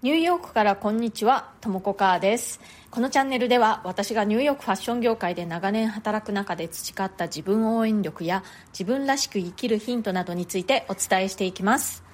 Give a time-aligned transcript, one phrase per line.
[0.00, 2.60] ニューヨークからこんにちは、ともこかーです。
[2.88, 12.04] このチャンネルでは私がニューヨークファッション業界で長年働く中で培った自分応援力や自分らしく生きるヒントなどについてお伝えしていきます。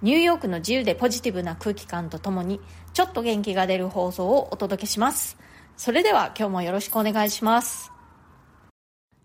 [0.00, 2.60] ニューヨークの自由でポジティブな空気感とともに
[2.92, 5.36] ちょっと元気が出る放送をお届けします。
[5.76, 7.90] それでは今日もよろしくお願いします。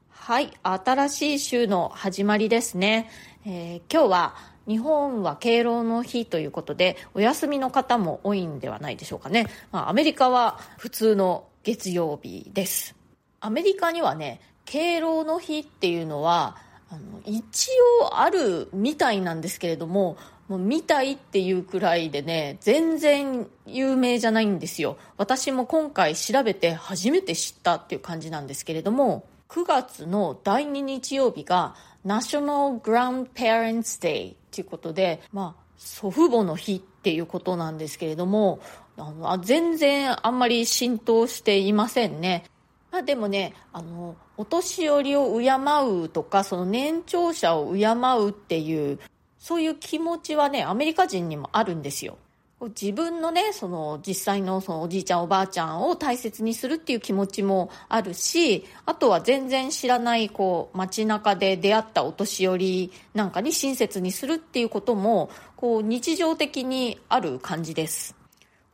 [0.10, 3.12] はい、新しい週の始まりですね。
[3.46, 4.36] えー、今日は
[4.70, 9.48] 日本は敬老の日ということで、お休みの方も多いんではないでしょうかね。
[9.72, 12.96] まあ、アメリカは普通の月曜日です。
[13.40, 16.56] アメリカにはね、敬老の日っていうのは、
[16.92, 17.70] あの一
[18.04, 24.98] 応あるみたいなんですけれども、もう見たいっていうくらいでね、全然有名じゃないんですよ。
[25.18, 31.76] 私も今回調べて初めて知ったっていう感じなんですけれども、9月の第2日曜日が
[32.10, 38.62] ナショナルグランペアレンツデイっていうことで、まあ、祖父母の日っていうことなんですけれども、
[38.98, 42.46] あの全然あんまり浸透していませんね。
[42.90, 45.52] まあ、でもね、あの、お年寄りを敬
[45.88, 48.98] うとか、その年長者を敬うっていう、
[49.38, 52.18] そういう気持ちはね、アメリカ人にもあるんですよ。
[52.62, 68.16] 自分のね、その実際のそのおじいちゃんおばあちゃんを大切にするっていう気持ちもあるし、あとは全然知らないこう街中で出会ったお年寄りなんかに親切にするっていうこともこう日常的にある感じです。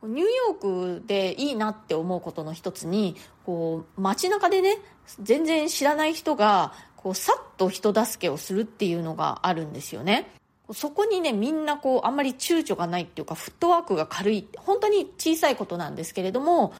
[0.02, 3.14] ニューヨークでいいなって思うことの一つに、
[3.44, 4.78] こう街中でね、
[5.22, 10.28] 全然知らない人がこうさっと人助けをするっていうのがあるんですよね。
[10.72, 16.72] そこにね、みんなこう、あんまり躊躇がないっていうか、フットワークが軽い、本当に小さいことなんですけれども、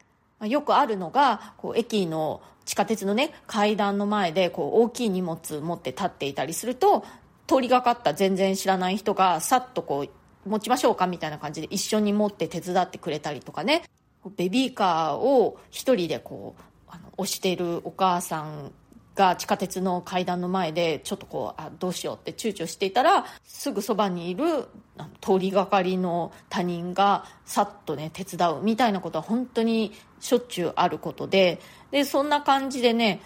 [0.43, 7.05] よくあるのが、こう、駅の地下鉄のね、階段の前で、こう、大きい荷物持って立っていたりすると、
[7.47, 10.07] 通りがかった全然知らない人が、さっとこ
[10.45, 13.83] う、持ちましょうかみたいな感じで一緒に持って手伝ってくれたりとかね、
[14.37, 18.73] ベビーカーを一人でこう、あの押しているお母さん
[19.17, 24.45] が地下鉄の階段の前でちょっとこうあどうしようって躊躇していたらすぐそばにいる
[25.21, 31.61] 通りがかりの他人がさっとね手伝うみたいなことは本当にしょっちゅうあることで
[31.91, 33.21] でそんな感じでね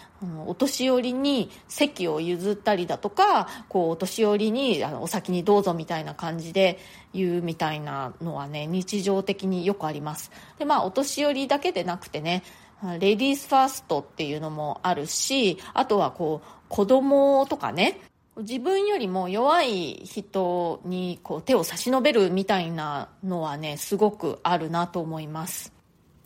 [0.47, 6.79] お年寄りに席を譲ったりだとかこうお年寄りにあのお先にどうぞみたいな感じで
[7.13, 10.31] 言うみたいなのはね日常的によくあります。
[10.59, 12.43] でまあお年寄りだけでなくてね
[12.83, 18.01] レディースファーストっていうのもあるし、あとはこう、子供とかね、
[18.39, 25.73] 自分よりも弱い人にこう手を差し伸べるみたいなのはね、すごくあるなと思います。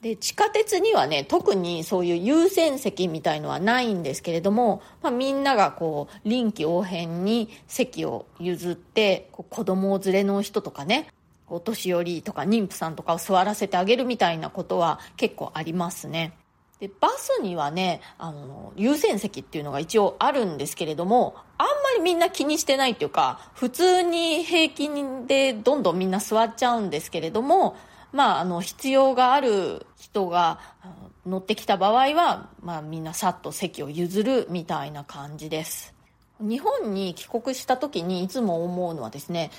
[0.04, 11.08] で、地下鉄にはね、特にそういう優先席みたいのはないんですけれども、まあ、みんながこう、臨機応変に席を譲って、こう子供連れの人とかね、
[11.48, 16.34] お年寄りとか妊婦さんとかを座らせてあげるみたいなことは結構ありますね。
[16.80, 27.76] でバスにはねあの優先席っていうのが一応あるんですけれどもあんまりみんな気にしてないっていうか普通に平均でどんどんみんな座っちゃうんですけれども
[28.14, 30.60] まあ、あの必要がある人が
[31.26, 35.93] 乗ってきた場合は、まあ、みんなさっと席を譲るみたいな感じです。
[36.40, 39.50] 日本に帰国した時にいつも思うのはですね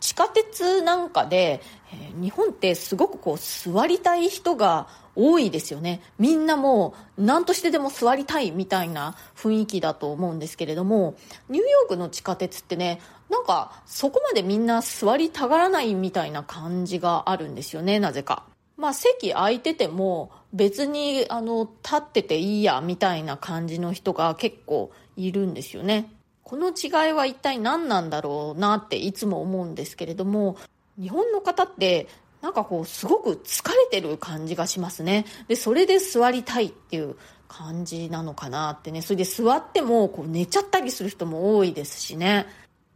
[0.00, 1.62] 地下鉄なんかで、
[1.92, 11.14] えー、日本ってすごくこう座りたい人が多いですよねみんなもう何としてでも座りたいみたいな雰囲気だと思うんですけれども
[11.48, 18.44] ニューヨークの地下鉄ってねなんかそこまでみんな座りたがらないみたいな感じがあるんですよねなぜか。
[18.76, 26.10] まあ席空いてても別にあの立ってていいやみたいな感じの人が結構いるんですよね。
[26.44, 30.56] この違いは一体何なんだろうなっていつも思うんですけれども
[31.00, 32.06] 日本の方って
[32.44, 35.24] なんかこう、すごく疲れてる感じがしますね。
[35.48, 37.16] で、それで座りたいっていう
[37.48, 39.00] 感じなのかなってね。
[39.00, 42.44] それで座っても、こう、寝ちゃったりする人も多いですしね。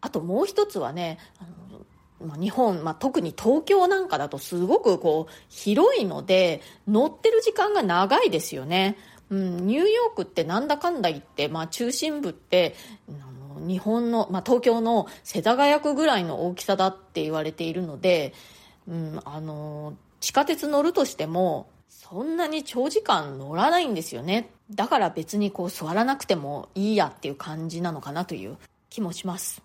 [0.03, 1.19] あともう一つはね、
[2.39, 8.99] 日本、まあ、特に東京なんかだとすごくこう、広いので、乗ってる時間が長いですよね。
[9.31, 12.75] うん、ニューヨークってなんだかんだ言って、まあ、中心部って、
[13.59, 18.33] 日本の、まあ、東京の世田谷区ぐらいの大きさだって言われているので、
[18.87, 24.51] うん、あの地下鉄乗るとしてもそんなに長時間乗らないんですよね。
[24.71, 28.57] だから別にこう座らなくてもいいやっていう感じなのかなという
[28.91, 29.63] 気もします。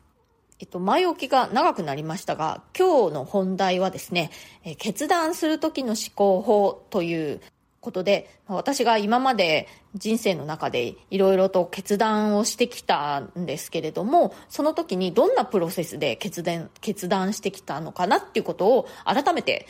[0.60, 4.32] えっと、前置きが長くなりましたが、今日の本題はですね、
[4.64, 7.42] え決断する時の思考法という
[7.84, 19.68] ことで、私が今まで人生の中でいろいろと決断をしてきたんですけれども、その時にどんなプロセスで決断、決断してきたのかなっていうことを改めて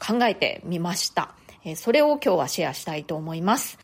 [0.00, 1.34] 考えてみました。
[1.76, 3.78] それを今日はシェアしたいと思います。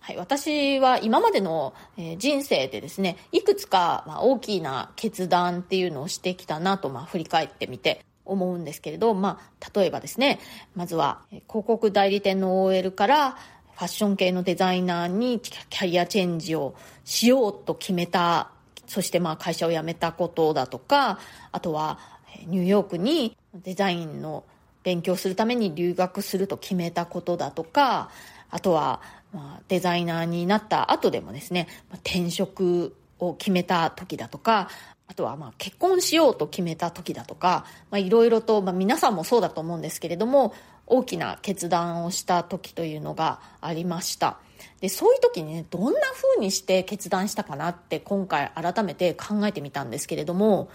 [0.00, 1.74] はい、私は今までの
[2.18, 10.38] 人生でですね、いくつか大きな決断っていうのをしてきたなと、ま、振り返ってみて思うんですけれど、まあ、例えばですね、
[10.74, 16.74] まずは広告代理店の OL からファッション系のデザイナーにキャリアチェンジを
[17.04, 18.50] しようと決めた、
[18.86, 21.18] そしてまあ会社を辞めたことだとか、
[21.52, 21.98] あとは
[22.46, 24.44] ニューヨークにデザインの
[24.82, 28.10] 勉強するために留学すると決めたことだとか、
[28.50, 29.00] あとは
[29.36, 34.68] まあ、デザイナーになった後でもですね、転職を決めた時だとか、
[35.08, 40.54] あとはまあ結婚しようと決めた時だとか、まあ、いろいろと、まあ、皆さんもそうだと思うんですけれども、
[40.86, 44.38] 大きな決断をした時というのがありました。
[44.80, 50.68] で、そういう時にね、どんな風にして決断したかなって今回改めて考えてみたんですけれども、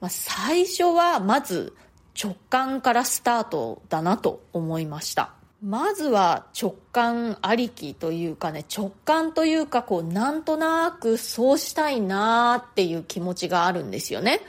[0.00, 1.74] まあ、最初はまず
[2.22, 5.39] 直感からスタートだなと思いました。
[5.62, 14.40] まずは直感ありきというかね、直感というかこう、なんとなくそうしたいなっていう気持ちがあるんですよね。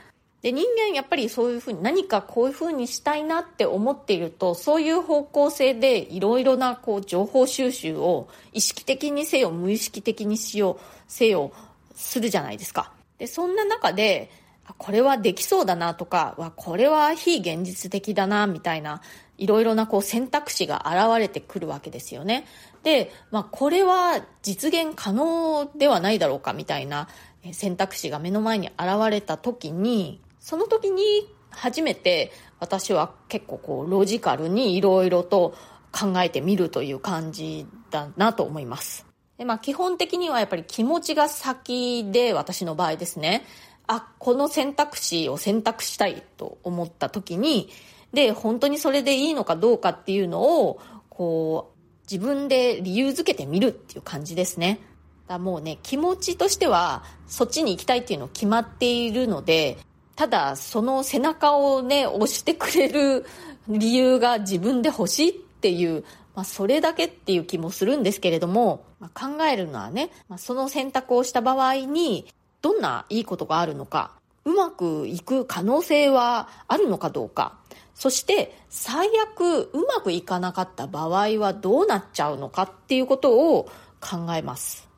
[0.41, 11.51] で、人間やっぱりそういうふうに何かこういうふうにしたいなって思っていると、そういう方向性でいろいろなこう情報収集を意識的にせよ、無意識的にしよう、せよ、
[11.93, 12.93] するじゃないですか。
[13.17, 14.31] で、そんな中で、
[14.77, 19.01] これはできそうだなとか、これは非現実的だな、みたいな、
[19.41, 22.45] いろいろなこう選択肢が現れてくるわけですよね。
[22.83, 27.07] で、まあ、これは実現可能ではないだろうかみたいな
[27.51, 31.03] 選択肢が目の前に現れた時に、その時に
[31.49, 35.55] 初めて私は結構こうロジカルにいろいろと
[35.91, 39.07] 考えてみるという感じだなと思います。
[39.39, 43.43] で、まあ基本的にはやっぱり気持ちが先で私の場合ですね。
[43.88, 47.69] あ、この選択肢を選択したいと思った時に、
[48.13, 50.79] で、本当にそれでいいのかどうかっていうのを、
[51.09, 51.81] こう、
[52.11, 54.79] 自分で理由づけてみるっていう感じですね。
[55.27, 59.77] だもうね、気持ちとしては、そっちに行きたいっていうの決まっているので、
[60.15, 63.25] ただ、その背中をね、押してくれる
[63.67, 66.03] 理由が自分で欲しいっていう、
[66.35, 72.27] まあ、それだけっていう気もするんですけれども、まあ、考えるのはね、まあ、その選択をした場合に、
[72.61, 74.11] どんないいことがあるのか、
[74.45, 77.57] うまくいく可能性はあるのかどうか、
[78.01, 83.69] そして最悪うまくいかなかった場合はどうなっちゃうのかっていうことを
[84.00, 84.89] 考えます。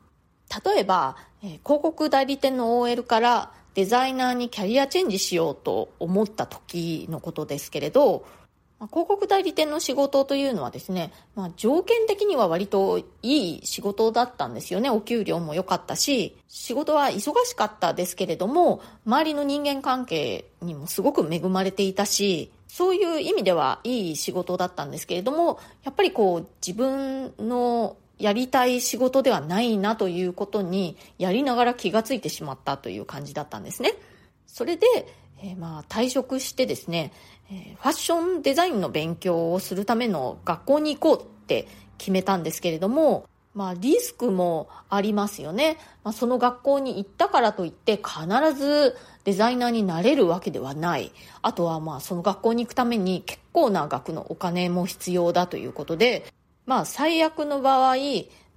[0.64, 8.24] 例えば、広告代理店の OL からデザイナーにキャリアチェンジしようと思った時のことですけれど、
[8.90, 14.88] 広告代理店の仕事というのはですね、まあ、条件的には割といい仕事だったんですよね。
[14.88, 33.92] お給料も良かったし、仕事は忙しかったですけれども、周りの人間関係にもすごく恵まれていたし、そういう意味ではいい仕事だったんですけれども、やっぱりこう自分のやりたい仕事ではないなということにやりながら気がついてしまったという感じだったんですね。
[34.48, 34.88] それで、
[35.40, 37.12] えー、まあ退職してですね、
[37.48, 45.78] えー、ファッションデザインの勉強をするための学校に行こうって決めたんですけれども、まあリスクもありますよね。
[46.02, 51.12] まあ、その学校に行ったからといって必ずデザイナーになれるわけではない。
[51.40, 56.26] あとはまあその学校に行くために結構な額のお金も必要だということで、
[56.66, 57.96] まあ最悪の場合、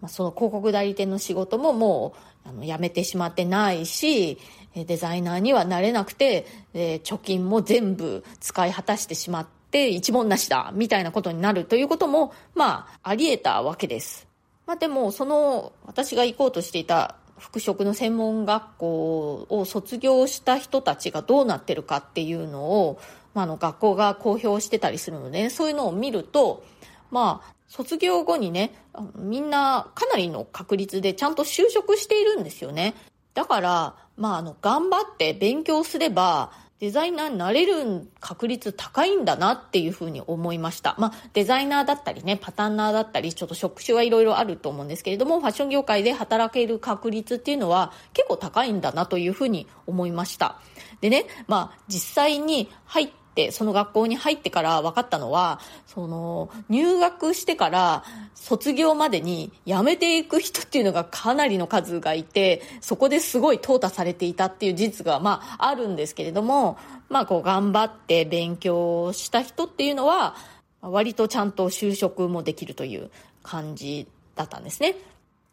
[0.01, 4.39] まあ、その広告代理店の仕事ももうあの辞めてしまってないし、
[4.73, 14.27] デザイナーにはなれなくて、え貯金も全部使い果たしてしまって一文なしだみたいなことになるということも、まああり得たわけです。
[14.67, 22.99] まあでもその私が行こうとしていた服飾の専門学校を卒業した人たちがどうなってるかっていうのを、
[23.33, 26.63] まあ、の学校が公表してたりするので、ね、そういうのを見ると、
[27.11, 28.73] まあ、卒業後にね、
[29.15, 32.95] みんなかなりの確率でちゃんと就職しているんですよね。
[33.35, 40.95] だから、まあ、あの、頑張って勉強すれば、デザイナーになれる確率高いんだなっていうふうに思いました。
[40.99, 50.59] まあ、デザイナーだったりね、パターンナーだったり、ちょっと職種はいろいろあると思うんですけれども、ファッション業界で働ける確率っていうのは結構高いんだなというふうに思いました。
[51.01, 58.03] でね、まあ、実際に入って、その学校に入ってから分かったのは、その、入学してから
[58.35, 66.77] 卒業までに辞めていく人っていうのがかなりの数がいて、そこですごい淘汰されていたっていう事実が、まあ、あるんですけれども、
[67.09, 70.35] まあ、こう、頑張って勉強した人っていうのは、
[70.81, 73.09] 割とちゃんと就職もできるという
[73.43, 74.95] 感じだったんですね。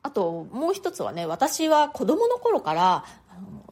[0.05, 3.05] あともう一つはね、私は子供の頃から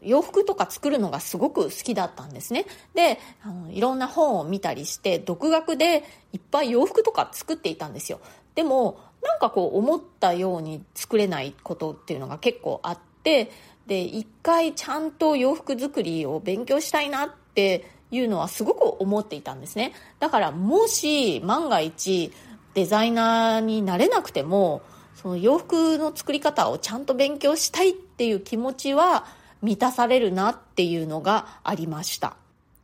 [0.04, 2.66] 洋服とか作るのがすごく好きだったんですね。
[2.94, 8.20] で、あのいろんな本を見たりして、独学でいっぱい洋服とか作っていたんですよ。
[8.54, 13.50] でも、なんかこう思ったように作れないことっていうのが結構あって、
[13.86, 19.92] で、一回ちゃんと洋服作りを勉強したいなっていうのはすごく思っていたんですね。
[20.20, 22.32] だからもし万が一
[22.74, 24.82] デザイナーになれなくても、
[25.14, 29.26] その洋服の作り方をちゃんと勉強したいっていう気持ちは
[29.62, 32.36] 満たされるなっていうのがありました。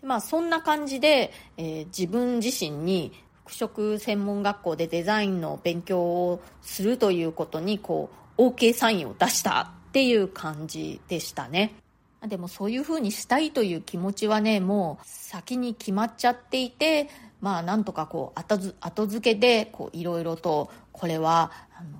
[0.02, 3.12] まあそんな感じで、えー、自分自身に
[3.46, 11.74] 服飾専門学校でデザインの勉強をするということにこう OK サインを出したっていう感じでしたね。
[12.26, 17.08] でもそういうふうにしたいという気持ちはね、もう先に決まっちゃっていて、
[17.40, 21.90] まあなんとかこう後後付けでこういろいろとこれはあの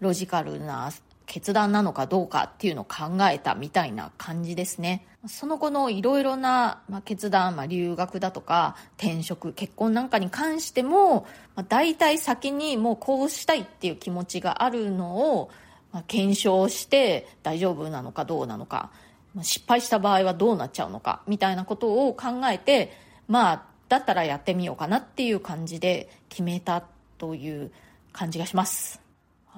[0.00, 0.92] ロジカルな
[1.28, 5.06] 決断なのかどうかっていうのを考えたみたいな感じですね。
[5.26, 15.50] その後のいろいろな、決断、まあ、留学だとか転職、結婚なんかに関しても、まあ、大体先にもうこうしたいっていう気持ちがあるのを、
[15.92, 18.90] まあ、検証して大丈夫なのかどうなのか、
[19.34, 22.92] まあ、失敗した場合はどうなっちゃうのかみたいなことを考えて、
[23.28, 26.84] まあ、だったらやってみようかなっていう感じで決めた
[27.18, 27.70] という
[28.12, 29.07] 感じがします。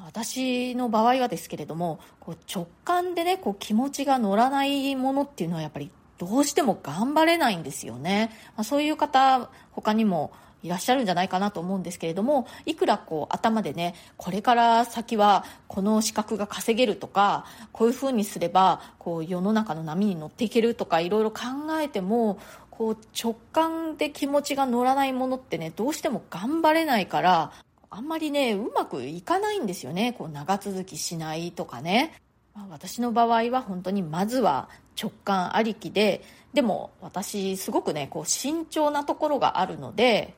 [0.07, 10.33] 私の場合はですけれどもこう直感でねこう気持ちが乗らないものっていうのはやっぱりどうしても頑張れないんですよね、まあ、そういう方他にも
[10.63, 21.41] いらっしゃるんじゃないかなと思うんですけれどもいくらこう頭でねこれから先はこの資格が稼げるとかこういうふうにすればこう世の中の波に乗っていけるとかいろいろ考
[21.81, 22.39] えても
[22.71, 27.53] こう直感で気持ちが乗らないものってねどうしても頑張れないから
[27.91, 30.13] あんまりね、うまくいかないんですよね。
[30.13, 32.15] こう長続きしないとかね。
[32.55, 34.69] まあ、私の場合は本当にまずは
[35.01, 36.23] 直感ありきで、
[36.55, 40.35] でも私すごくね、こう慎重なところがあるので、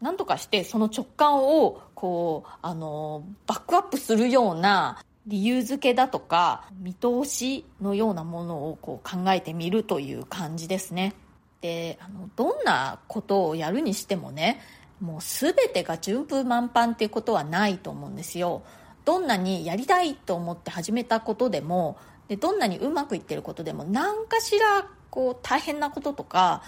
[0.00, 11.14] なんとかしてその直感をこう、あの、バックアップするような理由付けだとか見通しのようなものをこう考えてみるという感じですね。
[11.60, 14.60] で、あの、どんなことをやるにしてもね、
[15.02, 18.62] もう全てが順風満帆っていうことはないと思うんですよ。
[19.04, 26.62] どんなにやりたいと思って始めたことでもでどんなにうまくいってることでも何かしらこう大変なこととか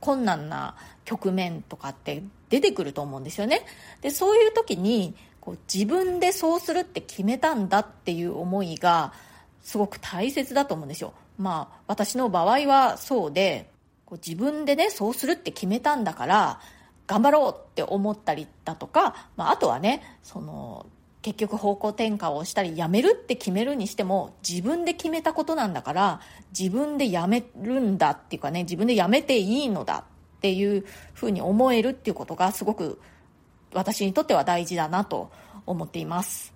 [0.00, 0.76] 困難な
[1.06, 3.64] 局面とかって出てくると思うんですよね。
[4.02, 9.14] でそういう時にこう自分でそうするって決めたんだっていう思いが
[9.62, 11.14] すごく大切だと思うんですよ。
[11.38, 13.70] まあ私の場合はそうで
[14.04, 16.60] こう自分でねそうするって決めたんだから
[17.12, 20.86] 頑張ろうって思ったりだとか、まあ、あとはねその
[21.20, 26.20] 結局方向転換をしたりやめるって決めるにしても自分で決めたことなんだから
[26.58, 30.04] 自分でやめるんだっていうかね自分でやめていいのだ
[30.38, 32.98] っていうふうに思えるっていうことがすごく
[33.74, 35.30] 私にとっては大事だなと
[35.66, 36.54] 思っています。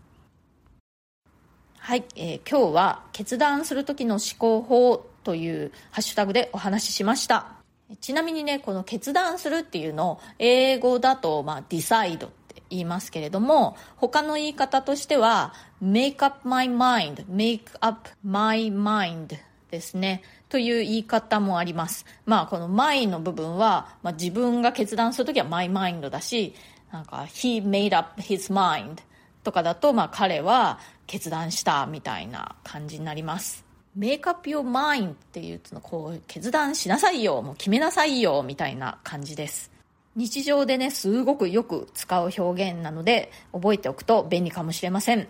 [1.79, 7.65] はい、えー、今日は決断する時の思考法というハッシュタグでお話ししました。
[8.00, 19.37] ちなみにね、この決断するっていうのを英語だと、まあ、decide って言いますけれども、他の言い方としては、make up my mind, make up my mind
[19.71, 20.23] ですね。
[20.49, 22.07] という言い方もあります。
[22.25, 26.55] まあ、この my の部分は、まあ、自分が決断するときは my mind だし、
[26.93, 28.97] なんか he made up his mind
[29.45, 33.65] とかだと、まあ、彼は決断したみたいな感じになります。
[33.97, 39.71] メイクアップ your mind っていうのこう決断しなさいよもう決めなさいよみたいな感じです。
[40.15, 45.29] 日常でねすごくよく使う表現なので覚えておくと便利かもしれません、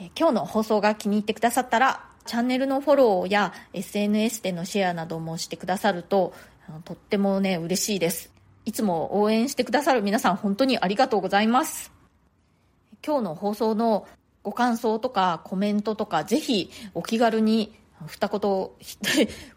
[0.00, 6.32] え今日の放送が気に入ってくださったらチャンネルのフォローや SNS でのシェアなどもしてくださると
[6.84, 8.30] とってもね嬉しいです。
[8.64, 11.92] いつも応援してくださる皆さん本当にありがとうございます。
[13.04, 14.06] 今日の放送の
[14.46, 17.74] ご感想とかコメントとか、ぜひお気軽に
[18.06, 18.38] 二言、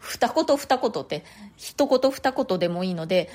[0.00, 1.24] 二言二言って、
[1.56, 3.30] 一言二言でもいいので、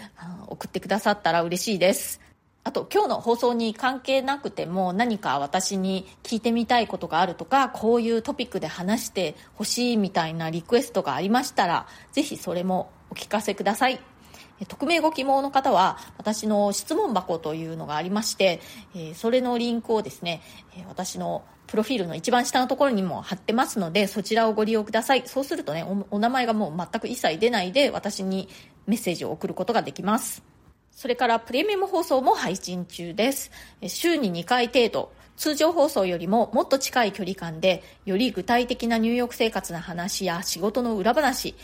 [0.48, 2.20] 送ってくださったら嬉しいです。
[2.66, 14.15] あと、今日の放送に関係なくても何か私に聞いてみたいことがあるとか、こういうトピックで話してほしいみたいなリクエストがありましたら、ぜひそれもお聞かせください。
[14.64, 18.62] 匿名ご希望の方は私の質問箱というのがありまして、
[18.96, 20.42] えそれのリンクをですね、
[20.88, 25.24] 私のプロフィールの一番下のところにも貼ってますので、そちらをご利用ください。
[25.26, 28.48] そうするとね、お名前がもう全く一切出ないで私に
[28.88, 30.44] メッセージを送ることができます。
[30.92, 33.52] それからプレミアム放送も配信中です。
[33.86, 41.56] 週に2回程度、通常放送よりももっと近い距離感で、より具体的なニューヨーク生活の話や仕事の裏話、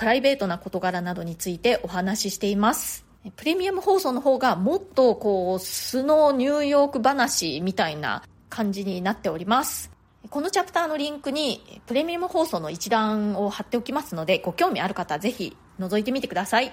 [0.00, 3.04] プライベートな事柄などについてお話ししています。
[3.36, 9.90] プレミアム放送の方がもっとこう素のニューヨーク話みたいな感じになっております。
[10.30, 16.72] このチャプターのリンクにプレミアム放送の一覧を貼っておきますのでご興味ある方はぜひ覗いてみてください。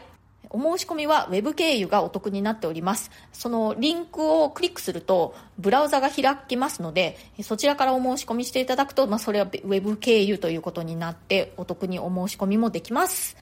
[0.50, 3.12] お申し込みは Web 経由がお得になっております。
[3.34, 13.38] そのリンクをクリックすると、ブラウザが開きますので、そちらからお申し込みしていただくと、まあ、それは Web 経由ということになって、お得にお申し込みもできます。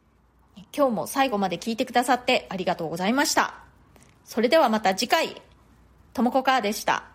[0.76, 3.56] 今日も最後まで聞いてくださってありがとうございました。
[4.26, 5.42] それではまた次回、
[6.14, 7.15] ともこかーでした。